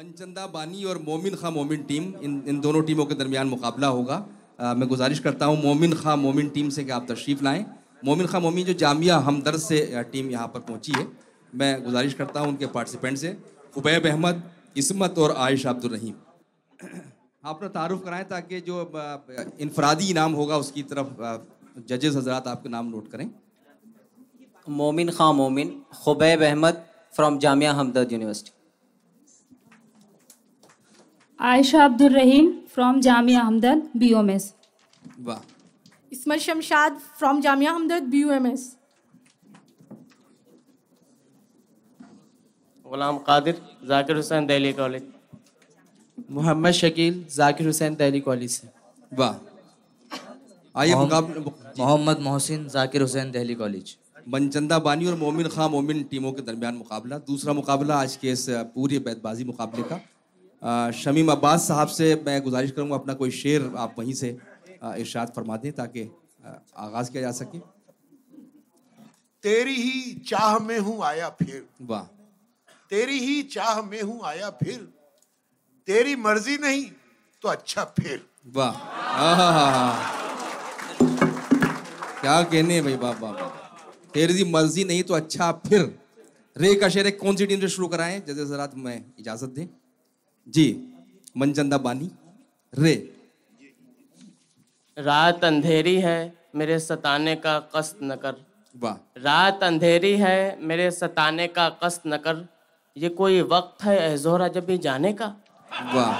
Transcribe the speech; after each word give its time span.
मनचंदा 0.00 0.46
बानी 0.46 0.84
और 0.84 0.98
मोमिन 0.98 1.34
खां 1.36 1.50
मोमिन 1.52 1.82
टीम 1.88 2.04
इन 2.24 2.36
इन 2.48 2.60
दोनों 2.60 2.80
टीमों 2.82 3.04
के 3.06 3.14
दरमियान 3.14 3.46
मुकाबला 3.46 3.88
होगा। 3.88 4.14
आ, 4.60 4.74
मैं 4.74 4.86
गुजारिश 4.88 5.18
करता 5.20 5.46
हूँ 5.46 5.56
मोमिन 5.62 5.94
खां 5.94 6.16
मोमिन 6.18 6.48
टीम 6.50 6.68
से 6.76 6.84
कि 6.84 6.90
आप 6.90 7.06
तशरीफ़ 7.10 7.42
लाएँ। 7.44 7.64
मोमिन 8.04 8.26
खां 8.26 8.40
मोमिन 8.40 8.64
जो 8.66 8.74
जामिया 8.82 9.16
हमदर्द 9.26 9.60
से 9.60 9.80
टीम 10.12 10.30
यहाँ 10.30 10.46
पर 10.54 10.60
पहुँची 10.68 10.92
है 10.92 11.06
मैं 11.52 11.68
गुजारिश 11.84 12.14
करता 12.20 12.40
हूँ 12.40 12.48
उनके 12.48 12.66
पार्टिसिपेंट 12.76 13.18
से। 13.18 13.36
उबैब 13.76 14.06
अहमद 14.06 14.42
इसमत 14.76 15.18
और 15.18 15.34
आयश 15.38 15.66
अब्दुलरहीम। 15.66 16.14
आप 17.44 17.56
अपना 17.56 17.68
तारुफ 17.74 18.04
कराएँ 18.04 18.24
ताकि 18.30 18.60
जो 18.68 18.78
इनफरादी 19.60 20.08
इनाम 20.10 20.38
होगा 20.40 20.56
उसकी 20.64 20.82
तरफ़ 20.92 21.82
जजेस 21.88 22.16
हजरात 22.16 22.48
आपके 22.54 22.68
नाम 22.68 22.88
नोट 22.94 23.10
करें। 23.12 23.26
Momin 24.78 25.10
Khan 25.18 25.28
Momin 25.34 25.76
Khubaib 25.98 26.46
Ahmad 26.48 26.82
from 27.12 27.38
Jamia 27.38 27.72
Hamdard 27.74 28.12
university. 28.12 28.59
Ayesha 31.40 31.84
Abdul 31.84 32.12
Rahim 32.14 32.50
from 32.72 33.00
Jamia 33.00 33.42
Hamdard 33.42 33.82
BOMS 33.96 34.52
वाह। 35.20 35.38
Ismat 36.12 36.38
Shamshad 36.38 36.98
from 37.18 37.40
Jamia 37.40 37.72
Hamdard 37.72 38.04
B 38.10 38.20
M 38.32 38.46
S 38.46 38.64
Ghulam 42.86 43.18
Qadir 43.28 43.62
Zakir 43.88 44.16
Hussain 44.16 44.46
Delhi 44.46 44.72
college 44.74 45.02
Mohammad 46.30 46.72
Shakeel 46.80 47.24
Zakir 47.36 47.66
Hussain 47.66 47.94
Delhi 47.94 48.20
college 48.20 48.50
से। 48.50 48.68
वाह। 49.12 49.34
आइए 50.74 50.94
मुकाबले 50.96 51.40
Mohammad 51.78 52.20
Mohsin 52.22 52.68
Zakir 52.68 53.02
Hussain 53.02 53.30
Delhi 53.32 53.54
college 53.64 53.96
Banchanda 54.28 54.78
बानी 54.80 55.06
और 55.06 55.16
मोमिन 55.18 55.48
खां 55.48 55.70
मोमिन 55.70 56.02
टीमों 56.10 56.32
के 56.32 56.42
दरमियान 56.42 56.74
मुकाबला। 56.76 57.18
दूसरा 57.26 57.52
मुकाबला 57.54 57.94
आज 57.98 58.16
के 58.16 58.30
इस 58.30 58.46
पूरे 58.74 58.98
बैतबाजी 59.00 59.44
मुकाबले 59.46 59.82
का। 59.84 60.00
शमीम 60.94 61.30
अब्बास 61.32 61.66
साहब 61.68 61.88
से 61.88 62.14
मैं 62.26 62.40
गुजारिश 62.42 62.70
करूँगा 62.70 62.94
अपना 62.94 63.14
कोई 63.14 63.30
शेर 63.32 63.72
आप 63.78 63.94
वहीं 63.98 64.14
से 64.14 64.28
इरशाद 64.82 65.32
फरमा 65.36 65.56
दें 65.56 65.72
ताकि 65.72 66.02
आगाज़ 66.76 67.10
किया 67.10 67.22
जा 67.22 67.30
सके। 67.32 67.58
तेरी 69.44 69.74
ही 69.74 70.14
चाह 70.28 70.58
में 70.58 70.78
हूँ 70.78 71.02
आया 71.04 71.28
फिर। 71.32 71.66
वाह। 71.82 72.02
तेरी 72.90 73.18
ही 73.18 73.42
चाह 73.52 73.80
में 73.82 74.00
हूँ 74.02 74.20
आया 74.24 74.50
फिर। 74.62 74.78
तेरी 75.88 76.16
मर्ज़ी 76.18 76.56
नहीं 76.58 76.84
तो 77.42 77.48
अच्छा 77.48 77.84
फिर। 77.98 78.20
वाह। 78.46 78.72
क्या 82.20 82.42
कहने 82.42 82.80
भाई 82.82 82.96
वाह 82.96 83.18
वाह 83.20 83.32
तेरी 84.14 84.44
मर्ज़ी 84.52 84.84
नहीं 84.84 85.02
तो 85.02 85.14
अच्छा 85.14 85.50
फिर। 85.66 85.82
रे 86.56 86.74
का 86.74 86.88
शेर 86.88 87.06
एक 87.06 87.20
कौन 87.20 87.36
सी 87.36 87.46
टीम 87.46 87.60
से 87.60 87.68
शुरू 87.68 87.88
कराएँ? 87.88 88.20
जैसे 88.20 88.46
जरा 88.46 88.68
मैं 88.76 89.04
इजाज़त 89.18 89.48
दें। 89.48 89.66
जी 90.46 90.66
मनचंदा 91.36 91.78
बानी 91.78 92.10
रे। 92.72 92.94
रात 94.96 95.44
अंधेरी 95.44 95.96
है 96.00 96.18
मेरे 96.54 96.78
सताने 96.78 97.34
का 97.36 97.58
कष्ट 97.74 97.96
न 98.02 98.16
कर। 98.16 98.34
वाह। 98.74 98.94
रात 99.16 99.62
अंधेरी 99.62 100.16
है 100.16 100.58
मेरे 100.60 100.90
सताने 100.90 101.46
का 101.48 101.68
कष्ट 101.84 102.00
न 102.06 102.16
कर। 102.16 102.46
ये 102.96 103.08
कोई 103.08 103.40
वक्त 103.42 103.84
है 103.84 103.96
ए 104.12 104.16
जोहरा 104.18 104.48
जब 104.48 104.66
भी 104.66 104.78
जाने 104.78 105.12
का? 105.12 105.26
वाह 105.94 106.12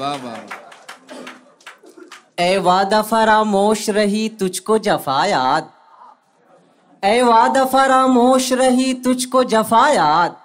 वाह 0.00 0.16
वाह। 0.16 0.36
ए 2.40 2.58
वादा 2.58 3.02
फरामोश 3.02 3.88
रही 3.90 4.28
तुझको 4.40 4.78
जफा 4.78 5.24
याद। 5.26 5.70
ए 7.02 7.22
वादा 7.22 7.64
फरामोश 7.64 8.52
रही 8.52 8.92
तुझको 8.94 9.44
जफा 9.44 9.88
याद। 9.88 10.36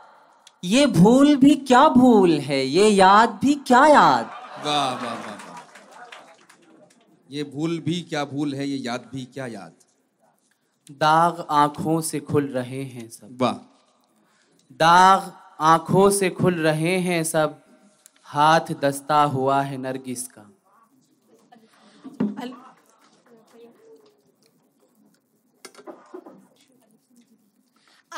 ये 0.64 0.88
भूल 0.88 1.36
भी 1.36 1.56
क्या 1.56 1.90
भूल 1.90 2.40
है? 2.40 2.66
ये 2.66 2.90
याद 2.90 3.40
भी 3.42 3.56
क्या 3.56 3.86
याद? 3.86 4.26
वाह 4.66 4.94
वाह 4.94 5.14
वाह 5.14 5.16
वाह। 5.16 5.60
ये 7.32 7.44
भूल 7.44 7.80
भी 7.80 8.02
क्या 8.02 8.26
भूल 8.26 8.56
है? 8.56 8.68
ये 8.68 8.78
याद 8.78 9.10
भी 9.14 9.26
क्या 9.26 9.46
याद? 9.46 9.72
दाग 10.92 11.48
आँखों 11.50 12.02
से 12.02 12.20
खुल 12.20 12.48
रहे 12.48 12.84
हैं 12.84 13.10
सब। 13.10 13.38
वाह। 13.42 13.54
दाग 14.72 15.34
आँखों 15.60 16.10
से 16.10 16.30
खुल 16.30 16.54
रहे 16.54 16.98
हैं 17.00 17.24
सब। 17.24 17.64
हाथ 18.24 18.60
दस्ता 18.60 19.24
हुआ 19.24 19.62
है 19.62 19.78
नरगिस 19.78 20.28
का। 20.28 20.53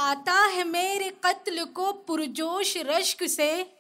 आता 0.06 0.46
है 0.46 0.64
मेरे 0.64 1.10
कत्ल 1.10 1.64
को 1.66 1.92
पुरजोश 1.92 2.78
रश्क 2.78 3.24
से। 3.28 3.72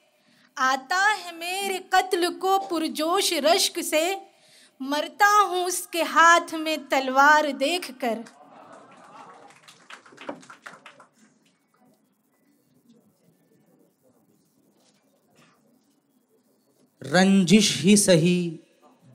आता 0.58 0.97
है 0.97 1.36
मेरे 1.38 1.80
कत्ल 1.94 2.30
को 2.30 2.59
पुरजोश 2.59 3.34
रश्क 3.34 3.80
से। 3.80 4.22
मरता 4.81 5.28
हूँ 5.40 5.66
उसके 5.66 6.02
हाथ 6.02 6.53
में 6.53 6.88
तलवार 6.88 7.52
देखकर। 7.52 8.24
रंजिश 17.02 17.81
ही 17.81 17.97
सही 17.97 18.59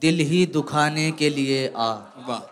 दिल 0.00 0.20
ही 0.20 0.46
दुखाने 0.46 1.10
के 1.12 1.30
लिए 1.30 1.68
आ। 1.68 1.92
वाह। 2.28 2.42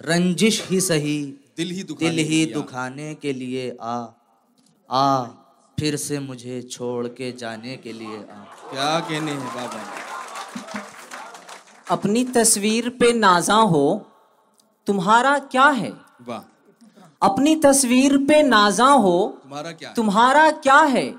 रंजिश 0.00 0.66
ही 0.70 0.80
सही 0.80 1.39
दिल 1.60 1.70
ही 1.70 1.82
दुखाने 1.82 2.10
दिल 2.10 2.18
ही 2.18 2.46
दुखाने 2.46 3.14
के 3.14 3.32
लिए 3.32 3.76
आ। 3.82 4.06
आ 4.90 5.24
फिर 5.80 5.96
से 5.96 6.18
मुझे 6.18 6.62
छोड़ 6.62 7.06
के 7.06 7.32
जाने 7.32 7.76
के 7.76 7.92
लिए 7.92 8.16
आ। 8.16 8.44
क्या 8.72 9.00
कहने 9.00 9.32
हैं 9.32 9.54
वाह 9.54 9.66
अपनी 11.90 12.24
तस्वीर 12.24 12.88
पे 12.88 13.12
नाजा 13.12 13.54
हो 13.54 14.06
तुम्हारा 14.86 15.38
क्या 15.38 15.68
है? 15.68 15.92
वाह। 16.28 16.40
अपनी 17.22 17.56
तस्वीर 17.56 18.16
पे 18.16 18.42
नाजा 18.42 18.86
हो 18.86 19.38
तुम्हारा 19.42 19.72
क्या 19.72 19.88
है? 19.88 19.94
तुम्हारा 19.94 20.50
क्या 20.50 20.78
है? 20.78 21.14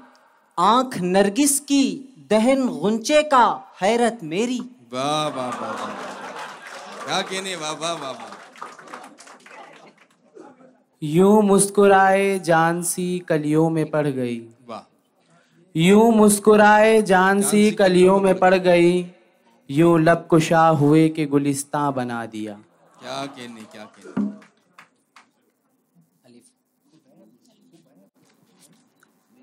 आँख 0.60 0.98
नरगिस 0.98 1.60
की 1.60 2.16
दहन 2.30 2.68
गुंचे 2.68 3.24
का 3.24 3.74
हैरत 3.82 4.20
मेरी। 4.24 4.60
वाह 4.94 5.28
वाह 5.28 5.50
वाह 5.50 5.72
वाह 5.72 5.72
वाह। 5.72 7.06
क्या 7.06 7.22
कहने 7.22 7.56
वाह 7.56 7.72
वाह 7.72 7.94
वाह 7.94 8.12
वाह। 8.12 8.41
यूँ 11.02 11.42
मुस्कुराए 11.44 12.40
जान 12.40 12.82
सी 12.84 13.08
कलियों 13.20 13.70
में 13.70 13.90
पड़ 13.92 14.08
गई। 14.08 14.38
वाह। 14.68 14.82
यूँ 15.76 16.12
मुस्कुराए 16.14 17.02
जान 17.02 17.42
सी 17.42 17.72
कलियों 17.72 18.20
में 18.20 18.38
पड़ 18.40 18.54
गई 18.56 18.94
यूँ 19.70 20.00
लब 20.00 20.26
कुशा 20.30 20.68
हुए 20.82 21.08
के 21.10 21.26
गुलिस्तां 21.26 21.92
बना 21.94 22.26
दिया। 22.26 22.54
क्या 23.00 23.26
कहने 23.26 23.62
क्या 23.62 23.84
कहने। 23.86 24.30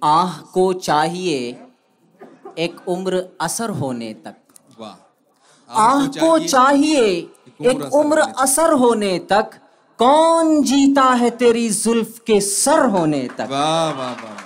आह 0.03 0.41
को 0.55 0.73
चाहिए 0.73 1.39
एक 2.59 2.89
उम्र 2.89 3.29
असर 3.41 3.71
होने 3.71 4.13
तक। 4.15 4.37
वाह। 4.79 4.97
आह 5.71 6.07
को 6.07 6.39
चाहिए 6.39 7.07
एक 7.61 7.81
उम्र 7.95 8.33
असर 8.39 8.73
होने 8.83 9.19
तक। 9.33 9.51
कौन 9.99 10.63
जीता 10.63 11.03
है 11.03 11.31
तेरी 11.31 11.69
जुल्फ 11.71 12.19
के 12.19 12.41
सर 12.41 12.85
होने 12.87 13.29
तक? 13.39 13.49
वाह 13.51 13.91
वाह 13.93 14.13
वाह। 14.13 14.37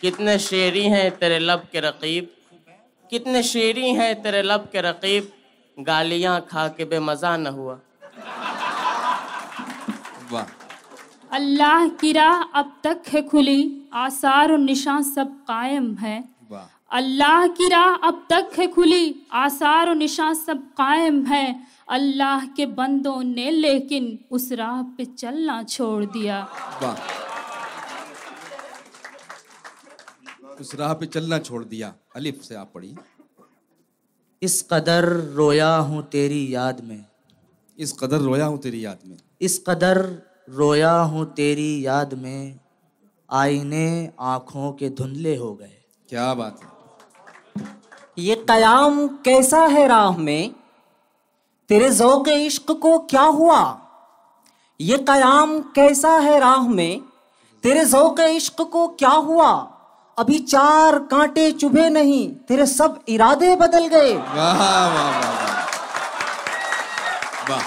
कितने 0.00 0.38
शेरी 0.38 0.84
हैं 0.84 1.10
तेरे 1.18 1.38
लब 1.38 1.68
के 1.72 1.80
रकीब। 1.80 2.30
कितने 3.10 3.42
शेरी 3.42 3.90
हैं 3.90 4.22
तेरे 4.22 4.42
लब 4.42 4.68
के 4.72 4.80
रकीब। 4.80 5.32
गालियाँ 5.80 6.40
खा 6.40 6.68
के 6.68 6.84
बेमजा 6.84 7.36
न 7.36 7.46
हुआ। 7.46 7.78
वाह। 10.32 10.44
अल्लाह 11.32 11.88
की 11.88 12.12
राह 12.12 12.42
अब 12.42 12.76
तक 12.84 13.02
है 13.08 13.22
खुली। 13.22 13.88
आसार 13.92 14.52
और 14.52 14.58
निशान 14.58 15.02
सब 15.02 15.28
कायम 15.28 15.94
है। 15.94 16.24
अल्लाह 16.90 17.46
की 17.46 17.68
राह 17.68 17.94
अब 18.08 18.26
तक 18.30 18.50
है 18.58 18.66
खुली। 18.66 19.26
आसार 19.32 19.88
और 19.88 19.94
निशान 19.94 20.34
सब 20.34 20.58
कायम 20.58 21.24
है। 21.26 21.75
अल्लाह 21.88 22.46
के 22.46 22.66
बंदों 22.66 23.22
ने 23.22 23.50
लेकिन 23.50 24.18
उस 24.30 24.52
राह 24.52 24.82
पे 24.82 25.04
चलना 25.04 25.62
छोड़ 25.62 26.04
दिया। 26.04 26.40
उस 30.60 30.74
राह 30.74 30.92
पे 30.94 31.06
चलना 31.06 31.38
छोड़ 31.38 31.64
दिया। 31.64 31.94
अलिफ 32.16 32.40
से 32.42 32.54
आप 32.54 32.70
पढ़िए। 32.74 32.94
इस 34.42 34.66
कदर 34.72 35.04
रोया 35.34 35.74
हूँ 35.76 36.02
तेरी 36.02 36.54
याद 36.54 36.80
में। 36.84 37.04
इस 37.78 37.92
कदर 37.92 38.18
रोया 38.18 38.46
हूँ 38.46 38.58
तेरी 38.58 38.84
याद 38.84 38.98
में। 39.06 39.16
इस 39.40 39.62
कदर 39.66 40.02
रोया 40.48 40.92
हूँ 40.92 41.24
तेरी 41.34 41.86
याद 41.86 42.14
में 42.14 42.60
आईने 43.30 44.12
आँखों 44.20 44.72
के 44.72 44.88
धुंधले 44.90 45.36
हो 45.36 45.54
गए। 45.54 45.76
क्या 46.08 46.32
बात 46.34 46.60
है। 46.62 47.64
ये 48.18 48.34
कयाम 48.48 49.06
कैसा 49.08 49.66
है 49.66 49.86
राह 49.88 50.16
में? 50.16 50.54
तेरे 51.68 51.90
जौक 51.90 52.28
इश्क 52.28 52.70
को 52.72 52.98
क्या 52.98 53.22
हुआ? 53.22 53.60
ये 54.80 54.96
कयाम 54.98 55.58
कैसा 55.60 56.10
है 56.18 56.38
राह 56.40 56.68
में? 56.68 57.00
तेरे 57.62 57.84
जौक 57.84 58.20
इश्क 58.20 58.62
को 58.62 58.86
क्या 58.88 59.10
हुआ? 59.10 59.50
अभी 60.18 60.38
चार 60.38 60.98
कांटे 60.98 61.50
चुभे 61.52 61.88
नहीं 61.88 62.28
तेरे 62.48 62.66
सब 62.66 63.00
इरादे 63.08 63.56
बदल 63.56 63.86
गए। 63.86 64.14
वाह 64.14 64.58
वाह 64.58 64.88
वाह 64.88 65.10
वाह 67.50 67.62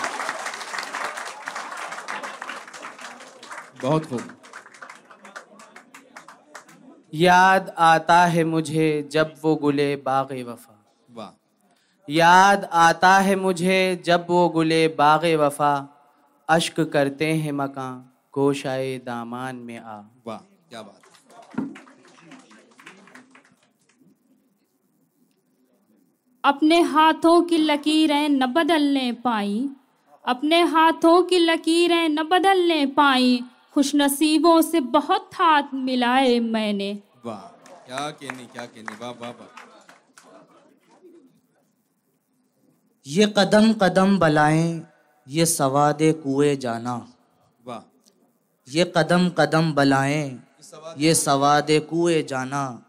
बहुत 3.81 4.05
खूब। 4.05 4.21
याद 7.13 7.75
आता 7.77 8.17
है 8.25 8.43
मुझे 8.43 9.09
जब 9.11 9.33
वो 9.41 9.55
गुले 9.55 9.95
बाग 9.95 10.33
वफा। 10.49 10.68
याद 12.09 12.63
आता 12.73 13.17
है 13.19 13.35
मुझे 13.35 14.03
जब 14.05 14.25
वो 14.29 14.49
गुले 14.49 14.87
बाग 14.87 15.25
वफा। 15.25 15.73
अश्क 16.49 16.79
करते 16.81 17.25
हैं 17.33 17.51
मकां 17.51 17.91
गोशाए 18.33 18.97
दामान 18.97 19.55
में 19.55 19.77
आ। 19.77 19.97
वाह 20.27 20.37
क्या 20.37 20.81
बात 20.81 20.95
अपने 26.43 26.81
हाथों 26.81 27.41
की 27.41 27.57
लकीरें 27.57 28.29
न 28.29 28.45
बदलने 28.45 29.11
पाई। 29.11 29.69
अपने 30.25 30.61
हाथों 30.61 31.23
की 31.23 31.37
लकीरें 31.37 32.09
न 32.09 32.23
बदलने 32.23 32.85
पाई। 32.85 33.43
खुश 33.73 33.95
नसीबों 33.95 34.61
से 34.61 34.79
बहुत 34.79 35.29
हाथ 35.33 35.63
मिलाए 35.73 36.39
मैंने। 36.39 36.91
वाह 37.25 37.47
क्या 37.85 38.09
कहने 38.09 38.45
क्या 38.45 38.65
कहने। 38.65 38.97
वाह 39.01 39.11
वाह 39.11 39.31
वाह। 39.31 39.78
ये 43.09 43.25
कदम 43.37 43.73
कदम 43.73 44.17
बलाएँ 44.19 44.85
ये 45.27 45.45
सवादे 45.45 46.11
कुएँ 46.13 46.55
जाना। 46.55 46.93
वाह। 47.65 47.79
ये 48.67 48.93
कदम 48.97 49.29
कदम 49.29 49.73
बलाएँ 49.73 50.39
ये 50.97 51.13
सवाद 51.15 51.67
कुएँ 51.89 52.21
जाना। 52.23 52.81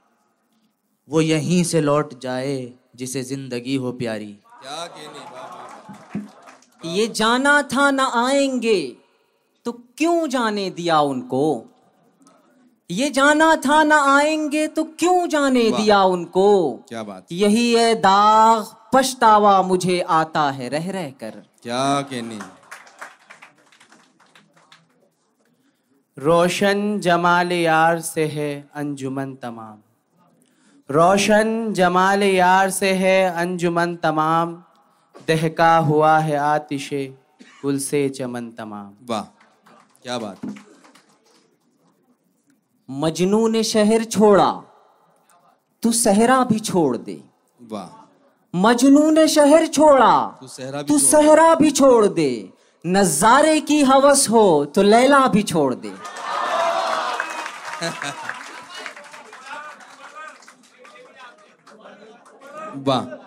वो 1.08 1.20
यहीं 1.20 1.64
से 1.64 1.80
लौट 1.80 2.20
जाए 2.20 2.72
जिसे 2.96 3.22
ज़िंदगी 3.22 3.76
हो 3.76 3.92
प्यारी। 3.92 4.26
क्या 4.26 4.86
कहने 4.86 5.20
ये 6.90 7.06
जाना 7.06 7.62
था 7.62 7.90
ना 7.90 8.04
आएँगे 8.16 8.96
तो 9.64 9.72
क्यों 9.72 10.28
जाने 10.28 10.70
दिया 10.70 11.00
उनको? 11.00 11.66
ये 12.90 13.10
जाना 13.10 13.56
था 13.56 13.82
ना 13.82 14.02
आएँगे 14.16 14.66
तो 14.66 14.84
क्यों 14.84 15.28
जाने 15.28 15.70
दिया 15.70 16.02
उनको? 16.02 16.72
क्या 16.88 17.02
बात। 17.02 17.26
यही 17.32 17.72
है 17.74 17.94
दाग 17.94 18.79
पछतावा 18.92 19.62
मुझे 19.62 20.00
आता 20.00 20.50
है 20.50 20.68
रह 20.68 20.90
रह 20.90 21.10
कर। 21.10 21.30
क्या 21.62 22.00
कहने? 22.00 22.38
रोशन 26.18 27.00
जमाल 27.00 27.52
यार 27.52 28.00
से 28.00 28.26
है 28.26 28.70
अंजुमन 28.74 29.34
तमाम। 29.34 29.78
रोशन 30.90 31.72
जमाल 31.72 32.22
यार 32.22 32.70
से 32.70 32.92
है 32.92 33.30
अंजुमन 33.30 33.96
तमाम। 33.96 34.64
दहका 35.28 35.76
हुआ 35.76 36.18
है 36.18 36.36
आतिशे 36.36 37.04
गुल 37.62 37.78
से 37.78 38.08
चमन 38.08 38.50
तमाम। 38.50 38.92
वाह 39.02 39.24
क्या 40.02 40.18
बात। 40.18 40.40
मजनू 42.90 43.48
ने 43.48 43.62
शहर 43.62 44.04
छोड़ा 44.04 44.50
तू 45.82 45.92
सहरा 45.92 46.44
भी 46.44 46.58
छोड़ 46.60 46.96
दे। 46.96 47.22
वाह। 47.60 47.99
मजनू 48.54 49.10
ने 49.10 49.28
शहर 49.28 49.66
छोड़ा 49.66 50.38
तू 50.40 50.48
सहरा 50.48 50.82
भी 50.82 50.88
छोड़। 50.88 51.00
सहरा 51.00 51.54
भी 51.54 51.70
छोड़ 51.70 52.06
दे। 52.06 52.52
नजारे 52.86 53.60
की 53.60 53.82
हवस 53.82 54.30
हो 54.30 54.64
तो 54.64 54.82
लैला 54.82 55.26
भी 55.26 55.42
छोड़ 55.42 55.74
दे। 55.74 55.92
वाह। 62.76 63.20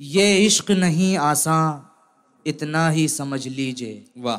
ये 0.00 0.38
इश्क 0.38 0.70
नहीं 0.70 1.16
आसान 1.16 1.86
इतना 2.46 2.90
ही 2.90 3.08
समझ 3.08 3.48
लीजिए। 3.48 4.04
वाह। 4.18 4.38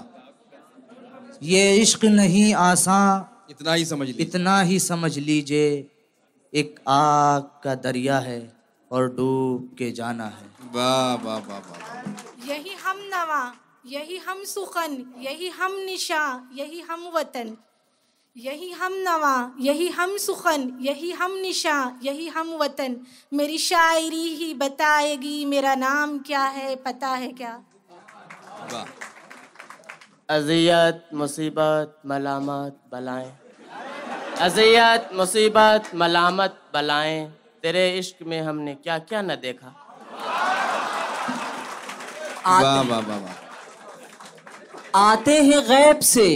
ये 1.44 1.78
इश्क 1.78 2.06
नहीं 2.06 2.54
आसान 2.54 3.26
इतना 3.50 3.74
ही 3.74 3.86
समझ 3.86 4.10
इतना 4.20 4.62
ही 4.62 4.80
समझ 4.80 5.20
लीजिए। 5.20 5.91
एक 6.54 6.80
आग 6.88 7.44
का 7.64 7.74
दरिया 7.76 8.18
है 8.20 8.40
और 8.92 9.08
डूब 9.16 9.70
के 9.78 9.92
जाना 9.92 10.26
है। 10.26 10.48
वाह 10.74 11.14
वाह 11.26 11.38
वाह 11.40 11.60
वाह 11.60 12.50
यही 12.50 12.74
हम 12.76 12.98
नवा 13.14 13.44
यही 13.86 14.18
हम 14.18 14.44
सुखन 14.44 14.98
यही 15.18 15.50
हम 15.50 15.76
निशा 15.80 16.24
यही 16.54 16.82
हम 16.82 17.08
वतन। 17.16 17.56
यही 18.36 18.72
हम 18.72 18.94
नवा 19.08 19.36
यही 19.60 19.88
हम 19.90 20.18
सुखन 20.18 20.70
यही 20.82 21.12
हम 21.12 21.36
निशा 21.38 21.78
यही 22.04 22.28
हम 22.28 22.54
वतन। 22.54 22.96
मेरी 23.34 23.58
शायरी 23.58 24.28
ही 24.36 24.54
बताएगी 24.54 25.46
मेरा 25.46 25.76
नाम 25.76 26.18
क्या 26.20 26.44
है 26.58 26.76
पता 26.76 27.08
है 27.08 27.32
क्या? 27.32 27.60
अजियत 30.30 31.10
मुसीबत 31.14 32.02
मलामत 32.06 32.80
बलाएँ। 32.92 33.32
अजियत 34.42 35.10
मुसीबत 35.16 35.90
मलामत 35.96 36.54
बलाएँ 36.74 37.20
तेरे 37.64 37.84
इश्क 37.98 38.24
में 38.28 38.42
हमने 38.42 38.74
क्या 38.76 38.98
क्या 39.00 39.22
न 39.22 39.36
देखा। 39.42 39.70
वाह 42.48 42.82
वाह 42.82 43.00
वाह 43.00 43.20
वाह। 43.20 43.36
आते 45.02 45.36
हैं 45.42 45.62
गैब 45.68 46.00
से 46.08 46.28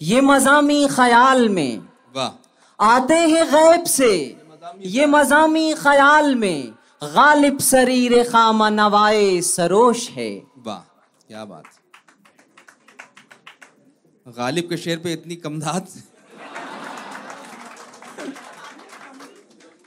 ये 0.00 0.20
मजामी 0.20 0.86
ख्याल 0.88 1.48
में। 1.48 1.78
वाह। 2.14 2.30
आते 2.78 3.18
हैं 3.34 3.44
गैब 3.50 3.84
से 3.96 4.12
ये 4.86 5.06
मजामी 5.06 5.74
ख्याल 5.74 6.34
में 6.34 6.58
गालिब 7.02 7.60
शरीर 7.60 8.22
खामा 8.30 8.68
नवाए 8.70 9.40
सरोश 9.42 10.08
है। 10.10 10.30
वाह 10.66 10.82
क्या 11.28 11.44
बात। 11.44 11.64
गालिब 14.26 14.68
के 14.68 14.76
शेर 14.76 14.98
पे 14.98 15.12
इतनी 15.12 15.36
कमदाद। 15.36 15.88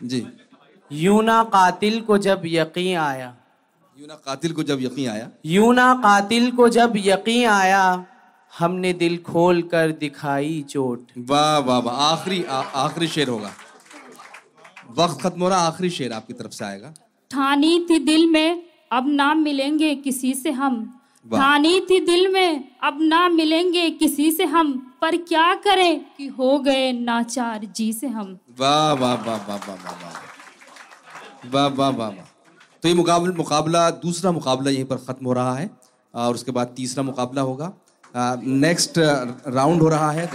जी। 0.04 0.28
यूँ 0.92 1.24
ना 1.24 1.44
कातिल 1.44 2.01
को 2.01 2.18
जब 2.18 2.42
यकीन 2.46 2.98
आया। 2.98 3.36
यूँ 4.00 4.07
ना 4.07 4.13
कातिल 4.13 4.51
को 4.54 4.63
जब 4.63 4.78
यकीन 4.81 5.10
आया। 5.10 5.30
यूँ 5.46 5.74
ना 5.74 5.94
कातिल 5.94 6.51
को 6.51 6.69
जब 6.69 6.94
यकीन 6.98 7.48
आया 7.50 8.06
हमने 8.60 8.94
दिल 8.94 9.18
खोल 9.18 9.62
कर 9.62 9.92
दिखाई 9.92 10.66
चोट। 10.69 11.07
वाह 11.18 11.57
वाह 11.57 11.80
वाह 11.80 11.95
आखिरी 11.95 12.44
आ- 12.44 12.62
आखिरी 12.62 13.07
शेर 13.07 13.28
होगा। 13.28 13.52
वक्त 14.97 15.21
खत्म 15.21 15.42
हो 15.42 15.50
रहा 15.50 15.59
आखिरी 15.59 15.90
शेर 15.90 16.12
आपकी 16.14 16.33
तरफ़ 16.33 16.52
से 16.52 16.66
आएगा। 16.66 16.94
ठानी 17.31 17.88
थी 17.90 18.00
दिल 18.00 18.30
में 18.30 18.64
अब 18.92 19.07
ना 19.07 19.33
मिलेंगे 19.33 19.95
किसी 19.95 20.33
से 20.33 20.52
हम। 20.52 20.98
ठानी 21.26 21.80
थी 21.80 21.99
दिल 21.99 22.28
में 22.33 22.64
अब 22.83 22.97
ना 23.02 23.28
मिलेंगे 23.30 23.90
किसी 23.92 24.31
से 24.31 24.45
हम। 24.45 24.71
पर 25.02 25.16
क्या 25.18 25.54
करें 25.56 25.99
कि 26.18 26.28
हो 26.28 26.57
गए 26.59 26.92
नाचार 26.94 27.66
जी 27.66 27.92
से 27.94 28.07
हम। 28.07 28.38
वाह 28.59 28.94
वाह 28.94 29.14
वाह 29.16 29.38
वाह 29.47 29.57
वाह 29.57 29.76
वाह 29.76 29.94
वाह। 29.94 30.14
वाह 31.54 31.68
वाह 31.68 31.90
वाह 31.90 32.09
वाह। 32.09 32.26
तो 32.83 32.88
ये 32.88 32.94
मुकाबला 32.94 33.33
मुकाबला 33.38 33.90
दूसरा 33.99 34.31
मुकाबला 34.31 34.71
यहीं 34.71 34.85
पर 34.85 34.97
ख़त्म 34.97 35.26
हो 35.26 35.33
रहा 35.33 35.56
है। 35.56 35.69
और 36.14 36.33
उसके 36.33 36.52
बाद 36.52 36.73
तीसरा 36.78 37.04
मुकाबला 37.04 37.42
होगा। 37.42 37.71
नेक्स्ट 38.44 38.97
राउंड 39.47 39.81
हो 39.81 39.90
रहा 39.90 40.11
है। 40.11 40.26